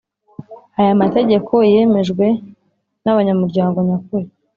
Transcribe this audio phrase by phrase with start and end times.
[0.79, 2.25] Aya mategeko yemejwe
[3.03, 4.25] n abanyamuryango nyakuri